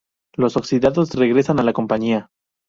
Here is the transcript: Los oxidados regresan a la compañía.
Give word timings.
Los 0.35 0.57
oxidados 0.57 1.11
regresan 1.13 1.59
a 1.59 1.63
la 1.63 1.73
compañía. 1.73 2.31